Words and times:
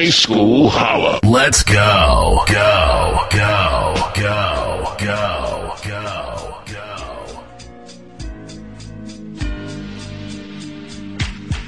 High 0.00 0.08
School 0.08 0.70
Holla. 0.70 1.20
Let's 1.24 1.62
go. 1.62 2.42
Go. 2.46 3.18
Go. 3.30 3.94
Go. 4.14 4.96
Go. 4.98 5.74
Go. 5.84 6.62
Go. 6.64 7.42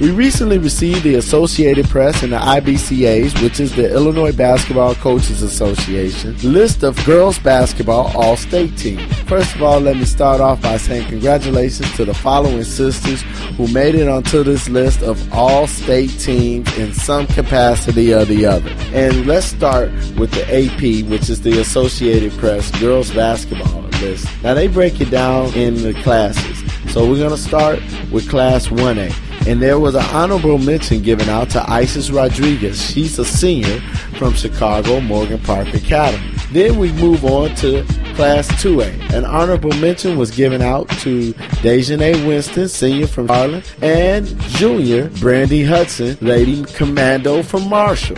We 0.00 0.12
recently 0.12 0.58
received 0.58 1.02
the 1.02 1.16
Associated 1.16 1.88
Press 1.88 2.22
and 2.22 2.32
the 2.32 2.36
IBCA's, 2.36 3.42
which 3.42 3.58
is 3.58 3.74
the 3.74 3.92
Illinois 3.92 4.30
Basketball 4.30 4.94
Coaches 4.94 5.42
Association, 5.42 6.36
list 6.40 6.84
of 6.84 7.04
girls 7.04 7.40
basketball 7.40 8.16
all-state 8.16 8.78
teams. 8.78 9.02
First 9.22 9.56
of 9.56 9.62
all, 9.64 9.80
let 9.80 9.96
me 9.96 10.04
start 10.04 10.40
off 10.40 10.62
by 10.62 10.76
saying 10.76 11.08
congratulations 11.08 11.90
to 11.96 12.04
the 12.04 12.14
following 12.14 12.62
sisters 12.62 13.22
who 13.56 13.66
made 13.72 13.96
it 13.96 14.08
onto 14.08 14.44
this 14.44 14.68
list 14.68 15.02
of 15.02 15.32
all-state 15.32 16.16
teams 16.20 16.72
in 16.78 16.94
some 16.94 17.26
capacity 17.26 18.14
or 18.14 18.24
the 18.24 18.46
other. 18.46 18.70
And 18.94 19.26
let's 19.26 19.46
start 19.46 19.90
with 20.16 20.30
the 20.30 20.44
AP, 20.44 21.10
which 21.10 21.28
is 21.28 21.42
the 21.42 21.58
Associated 21.58 22.30
Press 22.38 22.70
girls 22.78 23.10
basketball 23.10 23.82
list. 24.00 24.28
Now 24.44 24.54
they 24.54 24.68
break 24.68 25.00
it 25.00 25.10
down 25.10 25.52
in 25.54 25.82
the 25.82 25.92
classes. 26.04 26.62
So 26.92 27.04
we're 27.04 27.18
going 27.18 27.30
to 27.30 27.36
start 27.36 27.80
with 28.12 28.30
class 28.30 28.68
1A. 28.68 29.27
And 29.48 29.62
there 29.62 29.80
was 29.80 29.94
an 29.94 30.04
honorable 30.12 30.58
mention 30.58 31.00
given 31.00 31.30
out 31.30 31.48
to 31.50 31.70
Isis 31.70 32.10
Rodriguez. 32.10 32.90
She's 32.90 33.18
a 33.18 33.24
senior 33.24 33.80
from 34.18 34.34
Chicago 34.34 35.00
Morgan 35.00 35.38
Park 35.38 35.72
Academy. 35.72 36.30
Then 36.52 36.78
we 36.78 36.92
move 36.92 37.24
on 37.24 37.54
to 37.56 37.82
Class 38.14 38.46
2A. 38.62 39.14
An 39.14 39.24
honorable 39.24 39.72
mention 39.76 40.18
was 40.18 40.30
given 40.30 40.60
out 40.60 40.86
to 41.00 41.32
Dejanay 41.62 42.26
Winston, 42.26 42.68
senior 42.68 43.06
from 43.06 43.28
Harlan, 43.28 43.62
and 43.80 44.26
junior 44.40 45.08
Brandy 45.18 45.64
Hudson, 45.64 46.18
Lady 46.20 46.62
Commando 46.64 47.42
from 47.42 47.70
Marshall. 47.70 48.16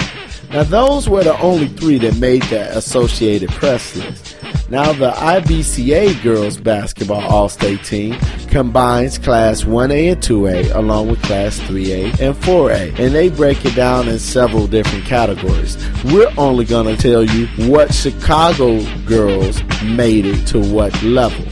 Now, 0.51 0.65
those 0.65 1.09
were 1.09 1.23
the 1.23 1.39
only 1.39 1.69
three 1.69 1.99
that 1.99 2.17
made 2.17 2.43
the 2.45 2.77
Associated 2.77 3.51
Press 3.51 3.95
list. 3.95 4.30
Now, 4.71 4.93
the 4.93 5.11
IBCA 5.11 6.23
girls 6.23 6.57
basketball 6.57 7.23
All 7.23 7.49
State 7.49 7.83
team 7.83 8.17
combines 8.51 9.19
Class 9.19 9.65
1A 9.65 10.13
and 10.13 10.23
2A 10.23 10.77
along 10.77 11.09
with 11.09 11.21
Class 11.23 11.59
3A 11.59 12.21
and 12.21 12.37
4A, 12.37 12.97
and 13.01 13.13
they 13.13 13.31
break 13.31 13.65
it 13.65 13.75
down 13.75 14.09
in 14.09 14.21
several 14.21 14.69
different 14.69 15.05
categories. 15.07 15.77
We're 16.05 16.33
only 16.39 16.65
going 16.65 16.87
to 16.87 16.97
tell 16.97 17.25
you 17.25 17.49
what 17.69 17.93
Chicago 17.93 18.81
girls 19.07 19.61
made 19.83 20.25
it 20.25 20.47
to 20.49 20.61
what 20.61 21.03
level. 21.03 21.45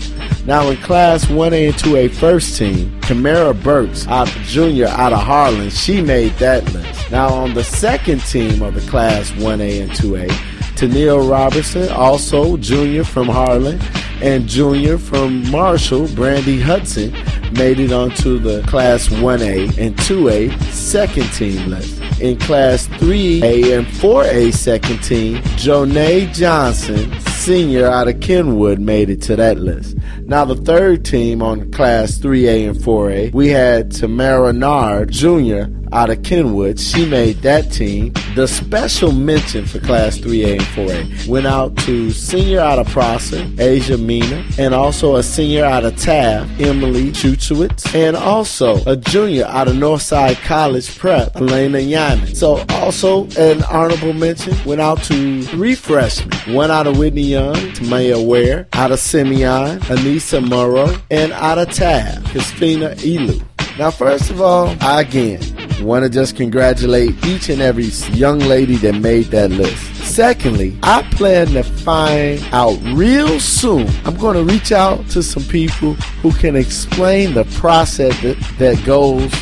Now 0.46 0.68
in 0.68 0.76
Class 0.76 1.24
1A 1.24 1.70
and 1.70 1.74
2A 1.74 2.12
first 2.12 2.56
team, 2.56 3.00
Tamara 3.00 3.52
Burks, 3.52 4.06
out 4.06 4.28
junior 4.44 4.86
out 4.86 5.12
of 5.12 5.18
Harlan, 5.18 5.70
she 5.70 6.00
made 6.00 6.32
that 6.34 6.72
list. 6.72 7.10
Now 7.10 7.34
on 7.34 7.54
the 7.54 7.64
second 7.64 8.20
team 8.20 8.62
of 8.62 8.74
the 8.74 8.88
Class 8.88 9.32
1A 9.32 9.82
and 9.82 9.90
2A, 9.90 10.57
Tennille 10.78 11.28
Robertson, 11.28 11.88
also 11.88 12.56
junior 12.56 13.02
from 13.02 13.26
Harlan, 13.26 13.80
and 14.22 14.46
junior 14.46 14.96
from 14.96 15.50
Marshall, 15.50 16.06
Brandy 16.14 16.60
Hudson, 16.60 17.10
made 17.54 17.80
it 17.80 17.90
onto 17.90 18.38
the 18.38 18.62
Class 18.68 19.08
1A 19.08 19.76
and 19.76 19.96
2A 19.96 20.56
second 20.70 21.32
team 21.32 21.68
list. 21.68 22.00
In 22.20 22.38
Class 22.38 22.86
3A 22.86 23.76
and 23.76 23.88
4A 23.88 24.54
second 24.54 25.02
team, 25.02 25.38
Jonay 25.58 26.32
Johnson, 26.32 27.12
senior 27.22 27.88
out 27.88 28.06
of 28.06 28.20
Kenwood, 28.20 28.78
made 28.78 29.10
it 29.10 29.20
to 29.22 29.34
that 29.34 29.58
list. 29.58 29.96
Now, 30.26 30.44
the 30.44 30.54
third 30.54 31.04
team 31.04 31.42
on 31.42 31.72
Class 31.72 32.18
3A 32.18 32.68
and 32.68 32.78
4A, 32.78 33.34
we 33.34 33.48
had 33.48 33.90
Tamara 33.90 34.52
Nard, 34.52 35.10
junior 35.10 35.64
out 35.92 36.10
of 36.10 36.22
Kenwood. 36.22 36.78
She 36.78 37.06
made 37.06 37.42
that 37.42 37.72
team. 37.72 38.12
The 38.34 38.46
special 38.46 39.12
mention 39.12 39.66
for 39.66 39.80
Class 39.80 40.18
3A 40.18 40.52
and 40.52 40.60
4A 40.60 41.28
went 41.28 41.46
out 41.46 41.76
to 41.78 42.10
senior 42.10 42.60
out 42.60 42.78
of 42.78 42.88
Prosser, 42.88 43.46
Asia 43.58 43.98
Mina, 43.98 44.44
and 44.58 44.74
also 44.74 45.16
a 45.16 45.22
senior 45.22 45.64
out 45.64 45.84
of 45.84 45.96
Taft, 45.96 46.60
Emily 46.60 47.10
Chuchowitz, 47.10 47.94
and 47.94 48.16
also 48.16 48.82
a 48.84 48.96
junior 48.96 49.44
out 49.46 49.68
of 49.68 49.74
Northside 49.74 50.36
College 50.44 50.96
Prep, 50.98 51.36
Elena 51.36 51.78
Yanin. 51.78 52.36
So 52.36 52.64
also 52.70 53.26
an 53.38 53.62
honorable 53.64 54.12
mention 54.12 54.54
went 54.64 54.80
out 54.80 55.02
to 55.04 55.42
three 55.42 55.74
freshmen. 55.74 56.30
One 56.54 56.70
out 56.70 56.86
of 56.86 56.98
Whitney 56.98 57.22
Young, 57.22 57.54
Tamaya 57.54 58.24
Ware, 58.24 58.68
out 58.72 58.92
of 58.92 59.00
Simeon, 59.00 59.80
Anissa 59.80 60.46
Morrow, 60.46 60.96
and 61.10 61.32
out 61.32 61.58
of 61.58 61.72
Taft, 61.72 62.26
Christina 62.28 62.90
Elu. 62.96 63.44
Now, 63.78 63.90
first 63.90 64.30
of 64.30 64.40
all, 64.40 64.76
again 64.80 65.57
want 65.80 66.04
to 66.04 66.10
just 66.10 66.36
congratulate 66.36 67.24
each 67.24 67.48
and 67.48 67.60
every 67.60 67.86
young 68.16 68.38
lady 68.40 68.76
that 68.76 68.94
made 68.94 69.26
that 69.26 69.50
list. 69.50 69.94
Secondly, 70.04 70.76
I 70.82 71.02
plan 71.12 71.48
to 71.48 71.62
find 71.62 72.42
out 72.52 72.78
real 72.94 73.38
soon. 73.40 73.88
I'm 74.04 74.16
going 74.16 74.36
to 74.36 74.52
reach 74.52 74.72
out 74.72 75.08
to 75.10 75.22
some 75.22 75.44
people 75.44 75.94
who 76.22 76.32
can 76.32 76.56
explain 76.56 77.34
the 77.34 77.44
process 77.56 78.20
that, 78.22 78.36
that 78.58 78.84
goes 78.84 79.32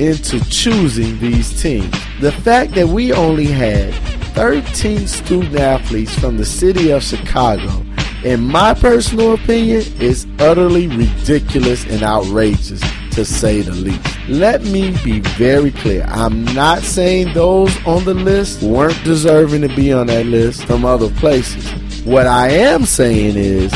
into 0.00 0.40
choosing 0.50 1.18
these 1.18 1.60
teams. 1.62 1.90
The 2.20 2.32
fact 2.32 2.74
that 2.74 2.88
we 2.88 3.12
only 3.12 3.46
had 3.46 3.94
13 4.34 5.06
student 5.06 5.56
athletes 5.56 6.14
from 6.18 6.36
the 6.36 6.44
city 6.44 6.90
of 6.90 7.02
Chicago, 7.02 7.84
in 8.24 8.42
my 8.42 8.74
personal 8.74 9.34
opinion, 9.34 9.82
is 10.00 10.26
utterly 10.38 10.88
ridiculous 10.88 11.86
and 11.86 12.02
outrageous 12.02 12.80
to 13.12 13.24
say 13.24 13.62
the 13.62 13.72
least. 13.72 14.15
Let 14.28 14.64
me 14.64 14.90
be 15.04 15.20
very 15.20 15.70
clear. 15.70 16.04
I'm 16.08 16.44
not 16.46 16.82
saying 16.82 17.32
those 17.32 17.72
on 17.86 18.04
the 18.04 18.14
list 18.14 18.60
weren't 18.60 19.02
deserving 19.04 19.62
to 19.62 19.68
be 19.68 19.92
on 19.92 20.08
that 20.08 20.26
list 20.26 20.64
from 20.64 20.84
other 20.84 21.10
places. 21.10 21.64
What 22.04 22.26
I 22.26 22.48
am 22.48 22.86
saying 22.86 23.36
is 23.36 23.72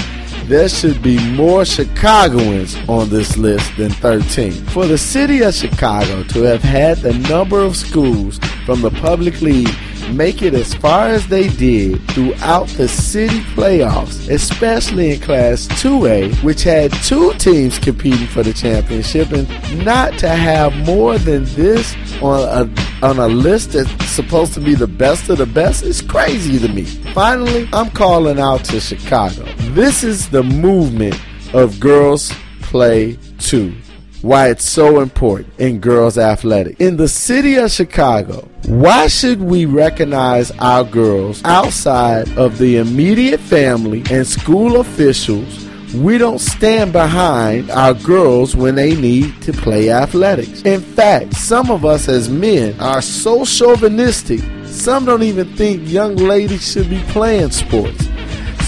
there 0.48 0.68
should 0.68 1.00
be 1.02 1.18
more 1.36 1.64
Chicagoans 1.64 2.76
on 2.88 3.08
this 3.10 3.36
list 3.36 3.76
than 3.76 3.90
13. 3.90 4.50
For 4.50 4.86
the 4.88 4.98
city 4.98 5.42
of 5.42 5.54
Chicago 5.54 6.24
to 6.24 6.42
have 6.42 6.62
had 6.62 6.98
the 6.98 7.14
number 7.14 7.60
of 7.60 7.76
schools 7.76 8.40
from 8.66 8.82
the 8.82 8.90
public 8.90 9.40
league 9.40 9.70
make 10.16 10.42
it 10.42 10.54
as 10.54 10.74
far 10.74 11.08
as 11.08 11.26
they 11.28 11.48
did 11.48 12.00
throughout 12.10 12.68
the 12.68 12.88
city 12.88 13.40
playoffs, 13.54 14.28
especially 14.30 15.12
in 15.12 15.20
Class 15.20 15.66
2A, 15.68 16.42
which 16.42 16.62
had 16.62 16.92
two 17.04 17.32
teams 17.34 17.78
competing 17.78 18.26
for 18.26 18.42
the 18.42 18.52
championship, 18.52 19.32
and 19.32 19.48
not 19.84 20.16
to 20.18 20.28
have 20.28 20.74
more 20.86 21.18
than 21.18 21.44
this 21.56 21.94
on 22.22 22.40
a, 22.40 23.06
on 23.06 23.18
a 23.18 23.28
list 23.28 23.72
that's 23.72 23.90
supposed 24.06 24.54
to 24.54 24.60
be 24.60 24.74
the 24.74 24.86
best 24.86 25.28
of 25.28 25.38
the 25.38 25.46
best 25.46 25.82
is 25.82 26.00
crazy 26.02 26.58
to 26.58 26.72
me. 26.72 26.84
Finally, 27.14 27.68
I'm 27.72 27.90
calling 27.90 28.38
out 28.38 28.64
to 28.66 28.80
Chicago. 28.80 29.44
This 29.72 30.04
is 30.04 30.28
the 30.30 30.42
movement 30.42 31.18
of 31.54 31.80
Girls 31.80 32.32
Play 32.62 33.18
2 33.38 33.74
why 34.22 34.48
it's 34.48 34.68
so 34.68 35.00
important 35.00 35.48
in 35.58 35.80
girls 35.80 36.18
athletics. 36.18 36.78
In 36.78 36.96
the 36.96 37.08
city 37.08 37.56
of 37.56 37.70
Chicago, 37.70 38.46
why 38.66 39.06
should 39.06 39.40
we 39.40 39.64
recognize 39.64 40.50
our 40.58 40.84
girls 40.84 41.42
outside 41.44 42.28
of 42.36 42.58
the 42.58 42.76
immediate 42.76 43.40
family 43.40 44.02
and 44.10 44.26
school 44.26 44.80
officials? 44.80 45.66
We 45.94 46.18
don't 46.18 46.38
stand 46.38 46.92
behind 46.92 47.70
our 47.70 47.94
girls 47.94 48.54
when 48.54 48.76
they 48.76 48.94
need 48.94 49.42
to 49.42 49.52
play 49.52 49.90
athletics. 49.90 50.62
In 50.62 50.80
fact, 50.80 51.34
some 51.34 51.70
of 51.70 51.84
us 51.84 52.08
as 52.08 52.28
men 52.28 52.78
are 52.78 53.02
so 53.02 53.44
chauvinistic, 53.44 54.40
some 54.66 55.04
don't 55.04 55.24
even 55.24 55.56
think 55.56 55.88
young 55.88 56.14
ladies 56.14 56.70
should 56.70 56.88
be 56.88 57.00
playing 57.08 57.50
sports. 57.50 58.06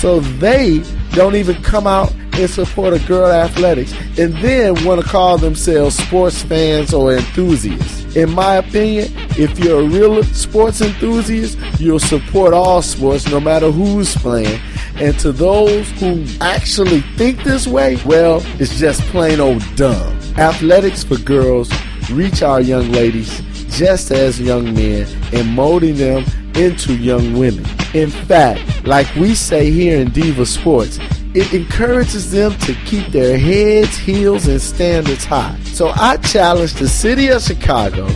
So 0.00 0.18
they 0.18 0.82
don't 1.12 1.36
even 1.36 1.62
come 1.62 1.86
out 1.86 2.12
and 2.34 2.48
support 2.48 2.94
a 2.94 2.98
girl 3.06 3.30
athletics 3.30 3.92
and 4.18 4.34
then 4.38 4.84
want 4.84 5.00
to 5.00 5.06
call 5.06 5.38
themselves 5.38 5.96
sports 5.96 6.42
fans 6.42 6.92
or 6.94 7.14
enthusiasts. 7.14 8.16
In 8.16 8.30
my 8.30 8.56
opinion, 8.56 9.12
if 9.38 9.58
you're 9.58 9.80
a 9.80 9.84
real 9.84 10.22
sports 10.24 10.80
enthusiast, 10.80 11.58
you'll 11.80 11.98
support 11.98 12.52
all 12.52 12.82
sports 12.82 13.26
no 13.30 13.40
matter 13.40 13.70
who's 13.70 14.14
playing 14.16 14.60
And 14.96 15.18
to 15.20 15.32
those 15.32 15.88
who 15.92 16.26
actually 16.40 17.00
think 17.16 17.42
this 17.42 17.66
way, 17.66 17.96
well, 18.04 18.42
it's 18.60 18.78
just 18.78 19.00
plain 19.10 19.40
old 19.40 19.62
dumb. 19.76 20.18
Athletics 20.36 21.02
for 21.04 21.16
girls 21.18 21.70
reach 22.10 22.42
our 22.42 22.60
young 22.60 22.92
ladies 22.92 23.40
just 23.76 24.10
as 24.10 24.40
young 24.40 24.74
men 24.74 25.06
and 25.32 25.48
molding 25.48 25.96
them 25.96 26.24
into 26.54 26.94
young 26.94 27.38
women. 27.38 27.64
In 27.94 28.10
fact, 28.10 28.86
like 28.86 29.12
we 29.16 29.34
say 29.34 29.70
here 29.70 29.98
in 30.00 30.10
Diva 30.10 30.44
Sports, 30.44 30.98
it 31.34 31.52
encourages 31.54 32.30
them 32.30 32.56
to 32.58 32.74
keep 32.84 33.06
their 33.08 33.38
heads, 33.38 33.96
heels, 33.96 34.46
and 34.46 34.60
standards 34.60 35.24
high. 35.24 35.58
So 35.64 35.92
I 35.94 36.18
challenge 36.18 36.74
the 36.74 36.88
city 36.88 37.28
of 37.28 37.42
Chicago, 37.42 38.06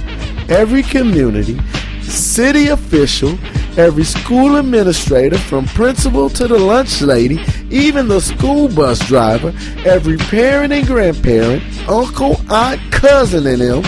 every 0.48 0.82
community, 0.82 1.58
city 2.02 2.68
official, 2.68 3.38
every 3.78 4.04
school 4.04 4.56
administrator, 4.56 5.38
from 5.38 5.66
principal 5.66 6.28
to 6.30 6.46
the 6.46 6.58
lunch 6.58 7.00
lady, 7.00 7.42
even 7.70 8.08
the 8.08 8.20
school 8.20 8.68
bus 8.68 8.98
driver, 9.06 9.54
every 9.86 10.18
parent 10.18 10.72
and 10.72 10.86
grandparent, 10.86 11.62
uncle, 11.88 12.36
aunt, 12.50 12.80
cousin, 12.92 13.46
and 13.46 13.62
them, 13.62 13.84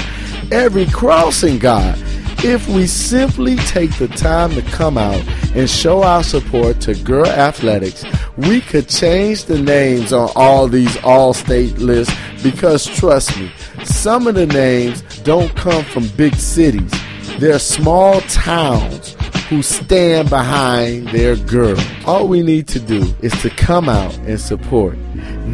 every 0.50 0.86
crossing 0.86 1.58
guard 1.58 1.98
if 2.44 2.68
we 2.68 2.86
simply 2.86 3.56
take 3.56 3.92
the 3.98 4.06
time 4.08 4.50
to 4.52 4.62
come 4.62 4.96
out 4.96 5.20
and 5.56 5.68
show 5.68 6.04
our 6.04 6.22
support 6.22 6.80
to 6.80 6.94
girl 6.94 7.26
athletics, 7.26 8.04
we 8.38 8.60
could 8.60 8.88
change 8.88 9.44
the 9.44 9.58
names 9.60 10.12
on 10.12 10.30
all 10.36 10.68
these 10.68 10.96
all 11.02 11.34
state 11.34 11.76
lists 11.78 12.14
because 12.42 12.86
trust 12.86 13.36
me, 13.36 13.50
some 13.84 14.28
of 14.28 14.36
the 14.36 14.46
names 14.46 15.02
don't 15.20 15.54
come 15.56 15.84
from 15.84 16.06
big 16.16 16.34
cities. 16.36 16.92
They're 17.38 17.58
small 17.58 18.20
towns 18.22 19.16
who 19.48 19.62
stand 19.62 20.30
behind 20.30 21.08
their 21.08 21.34
girl. 21.34 21.76
All 22.06 22.28
we 22.28 22.42
need 22.42 22.68
to 22.68 22.80
do 22.80 23.12
is 23.22 23.32
to 23.42 23.50
come 23.50 23.88
out 23.88 24.16
and 24.18 24.40
support 24.40 24.96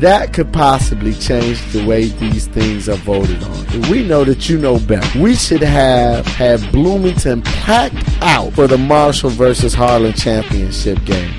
that 0.01 0.33
could 0.33 0.53
possibly 0.53 1.15
change 1.15 1.61
the 1.73 1.87
way 1.87 2.07
these 2.07 2.47
things 2.49 2.89
are 2.89 2.97
voted 2.97 3.43
on. 3.43 3.91
we 3.91 4.05
know 4.07 4.25
that 4.25 4.49
you 4.49 4.59
know 4.59 4.79
better. 4.81 5.19
We 5.21 5.37
should 5.37 5.63
have 5.63 6.27
had 6.27 6.61
Bloomington 6.73 7.43
packed 7.43 7.97
out 8.21 8.53
for 8.55 8.67
the 8.67 8.77
Marshall 8.77 9.31
versus 9.31 9.73
Harlan 9.73 10.13
championship 10.15 11.03
game. 11.05 11.33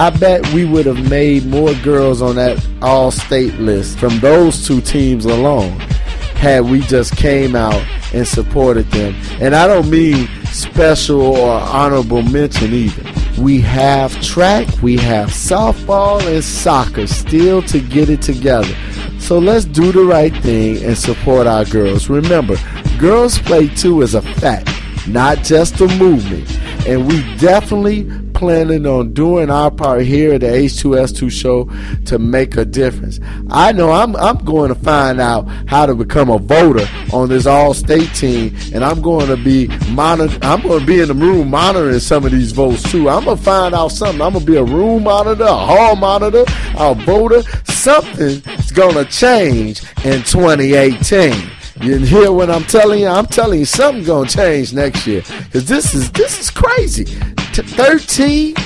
I 0.00 0.10
bet 0.10 0.46
we 0.52 0.64
would 0.64 0.86
have 0.86 1.10
made 1.10 1.44
more 1.46 1.74
girls 1.82 2.22
on 2.22 2.36
that 2.36 2.64
all 2.80 3.10
state 3.10 3.54
list 3.54 3.98
from 3.98 4.20
those 4.20 4.64
two 4.64 4.80
teams 4.80 5.24
alone 5.24 5.76
had 6.38 6.64
we 6.66 6.82
just 6.82 7.16
came 7.16 7.56
out 7.56 7.84
and 8.14 8.26
supported 8.26 8.88
them. 8.92 9.16
And 9.40 9.56
I 9.56 9.66
don't 9.66 9.90
mean 9.90 10.28
special 10.52 11.20
or 11.20 11.50
honorable 11.50 12.22
mention 12.22 12.72
either. 12.72 13.42
We 13.42 13.60
have 13.62 14.12
track, 14.22 14.68
we 14.82 14.96
have 14.98 15.30
softball 15.30 16.20
and 16.32 16.44
soccer 16.44 17.08
still 17.08 17.60
to 17.62 17.80
get 17.80 18.08
it 18.08 18.22
together. 18.22 18.72
So 19.18 19.40
let's 19.40 19.64
do 19.64 19.90
the 19.90 20.04
right 20.04 20.34
thing 20.42 20.82
and 20.84 20.96
support 20.96 21.48
our 21.48 21.64
girls. 21.64 22.08
Remember, 22.08 22.56
girls 22.98 23.40
play 23.40 23.66
too 23.66 24.02
is 24.02 24.14
a 24.14 24.22
fact, 24.22 24.70
not 25.08 25.38
just 25.38 25.80
a 25.80 25.88
movement. 25.98 26.48
And 26.88 27.06
we 27.06 27.20
definitely 27.36 28.10
planning 28.32 28.86
on 28.86 29.12
doing 29.12 29.50
our 29.50 29.70
part 29.70 30.02
here 30.06 30.32
at 30.34 30.40
the 30.40 30.46
H2S2 30.46 31.30
show 31.30 31.68
to 32.06 32.18
make 32.18 32.56
a 32.56 32.64
difference. 32.64 33.20
I 33.50 33.72
know 33.72 33.90
I'm 33.90 34.16
I'm 34.16 34.38
going 34.44 34.68
to 34.68 34.74
find 34.74 35.20
out 35.20 35.46
how 35.66 35.84
to 35.84 35.94
become 35.94 36.30
a 36.30 36.38
voter 36.38 36.88
on 37.12 37.28
this 37.28 37.44
all-state 37.46 38.14
team, 38.14 38.56
and 38.72 38.84
I'm 38.84 39.02
going 39.02 39.26
to 39.26 39.36
be 39.36 39.66
monitor. 39.90 40.38
I'm 40.40 40.62
going 40.62 40.80
to 40.80 40.86
be 40.86 41.00
in 41.00 41.08
the 41.08 41.14
room 41.14 41.50
monitoring 41.50 41.98
some 41.98 42.24
of 42.24 42.32
these 42.32 42.52
votes 42.52 42.90
too. 42.90 43.10
I'm 43.10 43.24
going 43.24 43.36
to 43.36 43.42
find 43.42 43.74
out 43.74 43.88
something. 43.88 44.22
I'm 44.22 44.32
going 44.32 44.46
to 44.46 44.50
be 44.50 44.56
a 44.56 44.64
room 44.64 45.02
monitor, 45.02 45.44
a 45.44 45.54
hall 45.54 45.94
monitor, 45.94 46.44
a 46.78 46.94
voter. 46.94 47.42
Something's 47.64 48.72
going 48.72 48.94
to 48.94 49.04
change 49.04 49.82
in 50.04 50.22
2018. 50.22 51.57
You 51.80 51.98
hear 51.98 52.32
what 52.32 52.50
I'm 52.50 52.64
telling 52.64 53.00
you? 53.00 53.06
I'm 53.06 53.26
telling 53.26 53.60
you, 53.60 53.64
something's 53.64 54.08
gonna 54.08 54.28
change 54.28 54.72
next 54.72 55.06
year 55.06 55.22
because 55.44 55.66
this 55.66 55.94
is 55.94 56.10
this 56.10 56.40
is 56.40 56.50
crazy. 56.50 57.04
T- 57.04 57.62
Thirteen, 57.62 58.56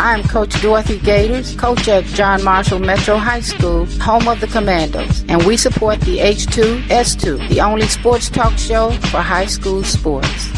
I'm 0.00 0.22
Coach 0.22 0.62
Dorothy 0.62 1.00
Gaters, 1.00 1.56
coach 1.56 1.88
at 1.88 2.04
John 2.04 2.44
Marshall 2.44 2.78
Metro 2.78 3.16
High 3.16 3.40
School, 3.40 3.84
home 4.00 4.28
of 4.28 4.40
the 4.40 4.46
Commandos, 4.46 5.24
and 5.28 5.42
we 5.44 5.56
support 5.56 5.98
the 6.02 6.18
H2S2, 6.18 7.48
the 7.48 7.60
only 7.60 7.88
sports 7.88 8.30
talk 8.30 8.56
show 8.56 8.92
for 9.10 9.20
high 9.20 9.46
school 9.46 9.82
sports. 9.82 10.50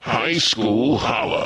High 0.00 0.38
School 0.38 0.96
Holla. 0.96 1.44